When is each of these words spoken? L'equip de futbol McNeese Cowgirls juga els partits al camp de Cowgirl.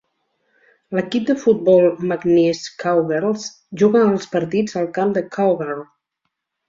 L'equip 0.99 1.27
de 1.27 1.35
futbol 1.41 1.85
McNeese 2.11 2.73
Cowgirls 2.85 3.45
juga 3.83 4.03
els 4.07 4.29
partits 4.35 4.81
al 4.83 4.93
camp 4.97 5.13
de 5.19 5.25
Cowgirl. 5.37 5.85